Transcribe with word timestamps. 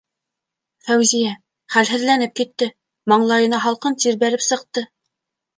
-Фәүзиә, 0.87 1.33
хәлһеҙләнеп 1.75 2.33
китте, 2.41 2.71
маңлайына 3.13 3.63
һалҡын 3.67 3.99
тир 4.07 4.21
бәреп 4.25 4.49
сыҡты. 4.51 4.89